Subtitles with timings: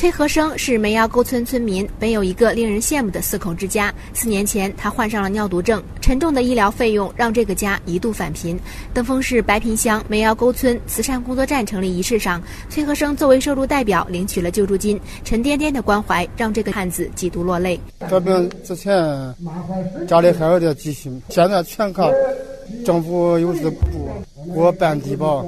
[0.00, 3.92] 崔和生是梅窑沟村村民，本有一个令人羡慕的四口之家。
[4.14, 8.58] 四年前，他患上了尿毒症，沉重的医疗费用让这个家一度返贫。
[8.94, 17.78] 登封市白坪乡梅窑沟村慈善工作站成立仪式上，崔和生作为收入代表领取了救助金，沉甸甸的关怀让这个汉子几度落泪。
[18.08, 18.94] 这病之前
[20.08, 22.10] 家里还有点积蓄，现在全靠
[22.86, 24.08] 政府有资补，
[24.46, 25.44] 我办低保。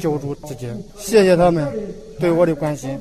[0.00, 1.70] 救助资金，谢谢他们
[2.18, 2.98] 对我的关心，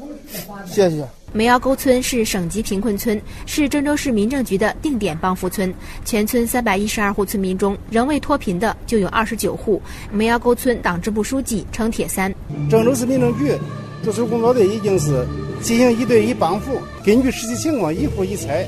[0.65, 1.05] 谢谢。
[1.31, 5.73] 梅窑沟村是省级贫困村，是郑州市民政局的定点帮扶村。
[6.05, 9.81] 全村三百一十二户村民中，仍未脱贫的就有二十九户。
[10.11, 12.33] 梅窑沟村党支部书记程铁三：
[12.69, 13.57] 郑州市民政局
[14.03, 15.25] 驻村工作队已经是
[15.61, 18.67] 进行一对一帮扶，根据实际情况一户一拆，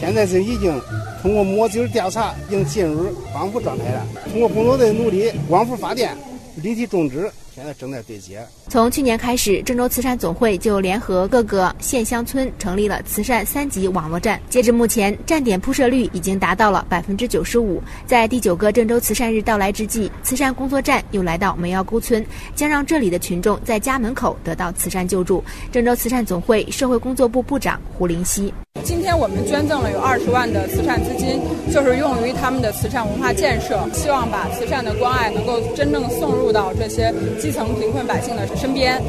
[0.00, 0.72] 现在是已经
[1.20, 4.06] 通过摸底调查，已经进入帮扶状态了。
[4.30, 6.16] 通过工作队努力，光伏发电。
[6.62, 8.44] 立体种植现在正在对接。
[8.68, 14.40] 从去年开始，郑州慈善总会就联合各个县乡村成立了慈善三级网络站。
[14.50, 17.82] 截至目前，站点铺设率已经达到了百分之九十五。
[18.06, 25.42] 在第九个郑州慈善日到来之际，慈善工作站又来到梅窑沟村，将让这里的群众在家门口得到慈善救助。
[25.72, 28.52] 郑州慈善总会社会工作部部长胡林熙。
[28.86, 31.40] 今天我们捐赠了有二十万的慈善资金，
[31.72, 39.02] 就是用于他们的慈善文化建设，希望把慈善的关爱能够真正送入到这些基层贫困百姓的身边。